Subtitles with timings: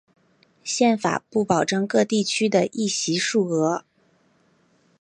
[0.63, 3.85] 宪法不保证各地区的议席数额。